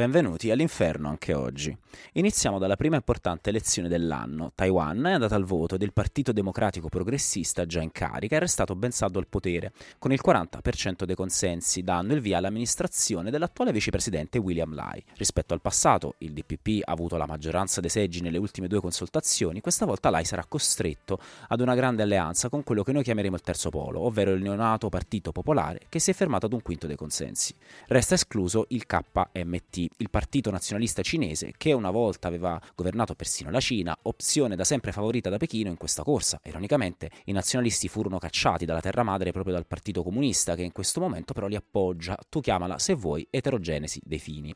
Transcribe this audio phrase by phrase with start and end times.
[0.00, 1.76] Benvenuti all'inferno anche oggi.
[2.12, 4.50] Iniziamo dalla prima importante elezione dell'anno.
[4.54, 8.74] Taiwan è andata al voto ed il Partito Democratico Progressista, già in carica, è restato
[8.74, 14.38] ben saldo al potere, con il 40% dei consensi, dando il via all'amministrazione dell'attuale vicepresidente
[14.38, 15.04] William Lai.
[15.18, 19.60] Rispetto al passato, il DPP ha avuto la maggioranza dei seggi nelle ultime due consultazioni,
[19.60, 23.42] questa volta Lai sarà costretto ad una grande alleanza con quello che noi chiameremo il
[23.42, 26.96] terzo polo, ovvero il neonato Partito Popolare, che si è fermato ad un quinto dei
[26.96, 27.54] consensi.
[27.86, 33.60] Resta escluso il KMT, il Partito Nazionalista Cinese, che una volta aveva governato persino la
[33.60, 36.40] Cina, opzione da sempre favorita da Pechino in questa corsa.
[36.44, 41.00] Ironicamente, i nazionalisti furono cacciati dalla terra madre proprio dal Partito Comunista, che in questo
[41.00, 42.18] momento però li appoggia.
[42.28, 44.54] Tu chiamala, se vuoi, eterogenesi dei fini.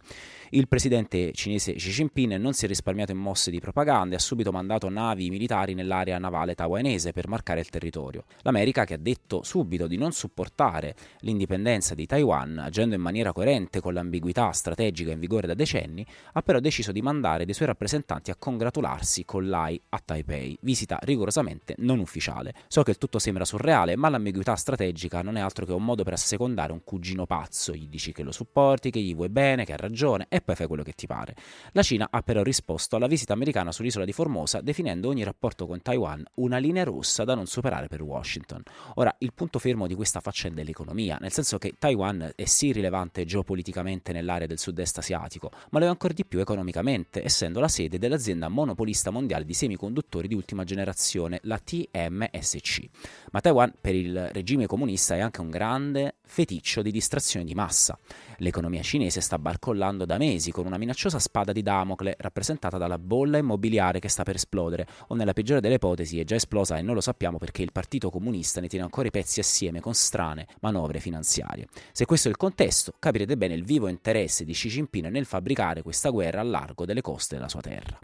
[0.51, 4.21] Il presidente cinese Xi Jinping non si è risparmiato in mosse di propaganda e ha
[4.21, 8.25] subito mandato navi militari nell'area navale taiwanese per marcare il territorio.
[8.43, 13.81] L'America, che ha detto subito di non supportare l'indipendenza di Taiwan, agendo in maniera coerente
[13.81, 18.31] con l'ambiguità strategica in vigore da decenni, ha però deciso di mandare dei suoi rappresentanti
[18.31, 22.53] a congratularsi con l'AI a Taipei, visita rigorosamente non ufficiale.
[22.69, 26.05] So che il tutto sembra surreale, ma l'ambiguità strategica non è altro che un modo
[26.05, 29.73] per assecondare un cugino pazzo, gli dici che lo supporti, che gli vuoi bene, che
[29.73, 31.35] ha ragione e poi fai quello che ti pare.
[31.73, 35.81] La Cina ha però risposto alla visita americana sull'isola di Formosa definendo ogni rapporto con
[35.81, 38.63] Taiwan una linea rossa da non superare per Washington.
[38.95, 42.73] Ora, il punto fermo di questa faccenda è l'economia, nel senso che Taiwan è sì
[42.73, 47.69] rilevante geopoliticamente nell'area del sud-est asiatico, ma lo è ancora di più economicamente, essendo la
[47.69, 52.89] sede dell'azienda monopolista mondiale di semiconduttori di ultima generazione, la TMSC.
[53.31, 57.99] Ma Taiwan per il regime comunista è anche un grande feticcio di distrazione di massa.
[58.39, 63.39] L'economia cinese sta barcollando da mesi con una minacciosa spada di Damocle rappresentata dalla bolla
[63.39, 66.95] immobiliare che sta per esplodere, o nella peggiore delle ipotesi è già esplosa e non
[66.95, 70.99] lo sappiamo perché il Partito Comunista ne tiene ancora i pezzi assieme con strane manovre
[70.99, 71.69] finanziarie.
[71.93, 75.83] Se questo è il contesto, capirete bene il vivo interesse di Xi Jinping nel fabbricare
[75.83, 77.99] questa guerra a largo delle coste della sua terra.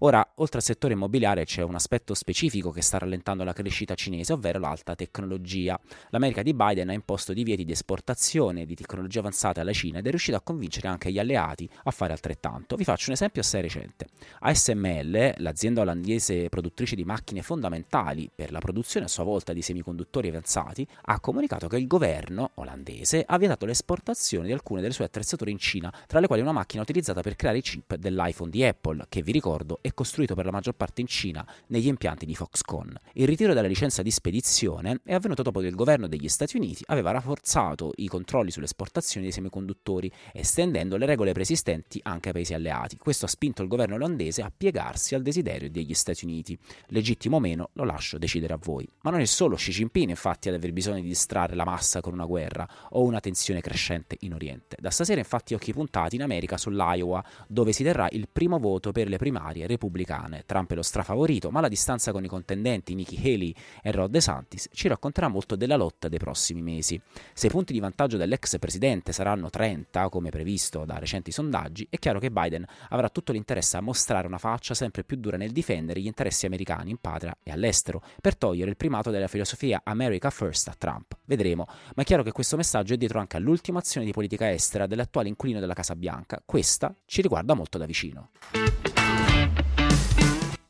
[0.00, 4.32] Ora, oltre al settore immobiliare c'è un aspetto specifico che sta rallentando la crescita cinese,
[4.32, 5.78] ovvero l'alta tecnologia.
[6.10, 10.10] L'America di Biden ha imposto divieti di esportazione di tecnologie avanzate alla Cina ed è
[10.10, 12.76] riuscita a convincere anche gli alleati a fare altrettanto.
[12.76, 14.06] Vi faccio un esempio assai recente.
[14.40, 20.28] ASML, l'azienda olandese produttrice di macchine fondamentali per la produzione a sua volta di semiconduttori
[20.28, 25.50] avanzati, ha comunicato che il governo olandese ha vietato l'esportazione di alcune delle sue attrezzature
[25.50, 29.06] in Cina, tra le quali una macchina utilizzata per creare i chip dell'iPhone di Apple,
[29.08, 32.90] che vi ricordo è costruito per la maggior parte in Cina negli impianti di Foxconn.
[33.14, 36.82] Il ritiro della licenza di spedizione è avvenuto dopo che il governo degli Stati Uniti
[36.86, 42.54] aveva rafforzato i controlli sulle esportazioni dei semiconduttori, estendendo le regole preesistenti anche ai paesi
[42.54, 42.96] alleati.
[42.96, 46.58] Questo ha spinto il governo olandese a piegarsi al desiderio degli Stati Uniti.
[46.88, 48.88] Legittimo o meno lo lascio decidere a voi.
[49.02, 52.12] Ma non è solo Xi Jinping infatti ad aver bisogno di distrarre la massa con
[52.12, 54.76] una guerra o una tensione crescente in Oriente.
[54.80, 59.08] Da stasera infatti occhi puntati in America sull'Iowa, dove si terrà il primo voto per
[59.08, 60.42] le primarie repubblicane.
[60.44, 64.68] Trump è lo strafavorito, ma la distanza con i contendenti Nikki Haley e Rod DeSantis
[64.72, 67.00] ci racconterà molto della lotta dei prossimi mesi.
[67.32, 71.98] Se i punti di vantaggio dell'ex presidente saranno 30, come previsto da recenti sondaggi, è
[71.98, 76.00] chiaro che Biden avrà tutto l'interesse a mostrare una faccia sempre più dura nel difendere
[76.00, 80.68] gli interessi americani in patria e all'estero, per togliere il primato della filosofia America First
[80.68, 81.15] a Trump.
[81.26, 84.86] Vedremo, ma è chiaro che questo messaggio è dietro anche all'ultima azione di politica estera
[84.86, 86.40] dell'attuale inquilino della Casa Bianca.
[86.44, 88.30] Questa ci riguarda molto da vicino.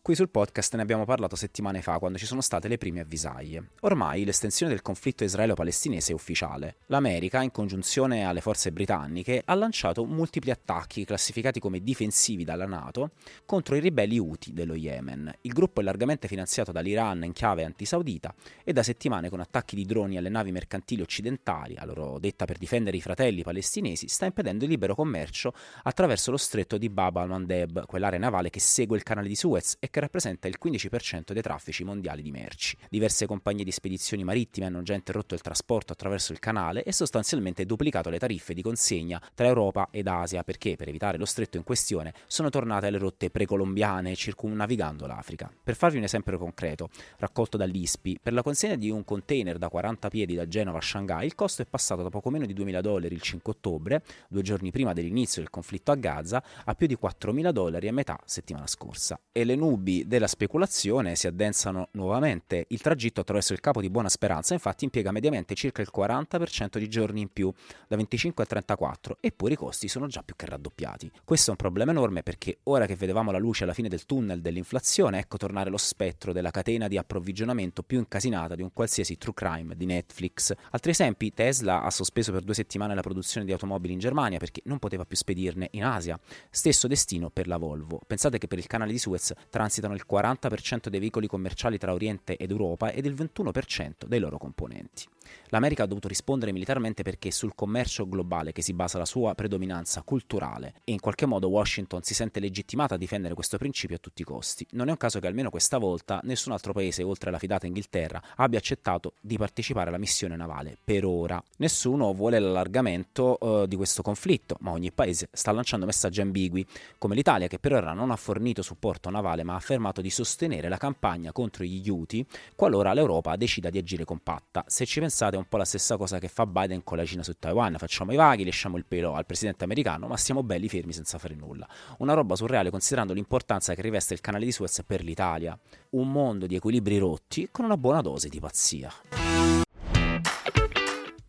[0.07, 3.71] Qui sul podcast ne abbiamo parlato settimane fa, quando ci sono state le prime avvisaglie.
[3.81, 6.77] Ormai l'estensione del conflitto israelo-palestinese è ufficiale.
[6.87, 13.11] L'America, in congiunzione alle forze britanniche, ha lanciato multipli attacchi classificati come difensivi dalla NATO
[13.45, 15.39] contro i ribelli Houthi dello Yemen.
[15.41, 18.33] Il gruppo è largamente finanziato dall'Iran in chiave antisaudita
[18.63, 22.59] e da settimane con attacchi di droni alle navi mercantili occidentali, a loro detta per
[22.59, 25.53] difendere i fratelli palestinesi, sta impedendo il libero commercio
[25.83, 29.91] attraverso lo stretto di Bab al-Mandeb, quell'area navale che segue il canale di Suez e
[29.97, 32.77] che rappresenta il 15% dei traffici mondiali di merci.
[32.91, 37.65] Diverse compagnie di spedizioni marittime hanno già interrotto il trasporto attraverso il canale e sostanzialmente
[37.65, 41.63] duplicato le tariffe di consegna tra Europa ed Asia perché, per evitare lo stretto in
[41.63, 45.51] questione, sono tornate alle rotte precolombiane circumnavigando l'Africa.
[45.63, 50.11] Per farvi un esempio concreto, raccolto dall'ISPI, per la consegna di un container da 40
[50.11, 53.15] piedi da Genova a Shanghai il costo è passato da poco meno di 2.000 dollari
[53.15, 57.51] il 5 ottobre, due giorni prima dell'inizio del conflitto a Gaza, a più di 4.000
[57.51, 59.19] dollari a metà settimana scorsa.
[59.33, 62.67] E le nubi della speculazione si addensano nuovamente.
[62.69, 66.89] Il tragitto attraverso il capo di Buona Speranza infatti impiega mediamente circa il 40% di
[66.89, 67.53] giorni in più,
[67.87, 71.11] da 25 a 34, eppure i costi sono già più che raddoppiati.
[71.25, 74.41] Questo è un problema enorme perché ora che vedevamo la luce alla fine del tunnel
[74.41, 79.35] dell'inflazione, ecco tornare lo spettro della catena di approvvigionamento più incasinata di un qualsiasi true
[79.35, 80.53] crime di Netflix.
[80.71, 84.63] Altri esempi, Tesla ha sospeso per due settimane la produzione di automobili in Germania perché
[84.65, 86.19] non poteva più spedirne in Asia.
[86.51, 88.01] Stesso destino per la Volvo.
[88.07, 89.33] Pensate che per il canale di Suez
[89.77, 94.39] transitano il 40% dei veicoli commerciali tra Oriente ed Europa ed il 21% dei loro
[94.39, 95.05] componenti.
[95.49, 99.35] L'America ha dovuto rispondere militarmente perché è sul commercio globale che si basa la sua
[99.35, 103.99] predominanza culturale e in qualche modo Washington si sente legittimata a difendere questo principio a
[103.99, 104.67] tutti i costi.
[104.71, 108.21] Non è un caso che almeno questa volta nessun altro paese, oltre alla fidata Inghilterra,
[108.37, 111.43] abbia accettato di partecipare alla missione navale, per ora.
[111.59, 116.67] Nessuno vuole l'allargamento uh, di questo conflitto, ma ogni paese sta lanciando messaggi ambigui,
[116.99, 120.69] come l'Italia che per ora non ha fornito supporto navale ma ha affermato di sostenere
[120.69, 122.25] la campagna contro gli Houthi
[122.55, 124.65] qualora l'Europa decida di agire compatta.
[124.69, 127.25] Se ci pensate è un po' la stessa cosa che fa Biden con la Cina
[127.25, 130.93] su Taiwan, facciamo i vaghi, lasciamo il pelo al presidente americano, ma stiamo belli fermi
[130.93, 131.69] senza fare nulla.
[131.99, 135.59] Una roba surreale considerando l'importanza che riveste il canale di Suez per l'Italia.
[135.91, 139.26] Un mondo di equilibri rotti con una buona dose di pazzia.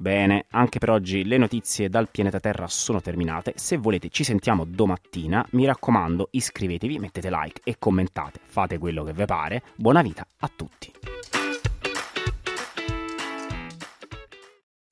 [0.08, 3.52] Bene, anche per oggi le notizie dal pianeta Terra sono terminate.
[3.58, 5.46] Se volete ci sentiamo domattina.
[5.50, 8.40] Mi raccomando, iscrivetevi, mettete like e commentate.
[8.42, 9.64] Fate quello che vi pare.
[9.76, 10.94] Buona vita a tutti.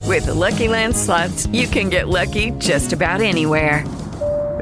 [0.03, 3.85] With the Lucky Land slots, you can get lucky just about anywhere.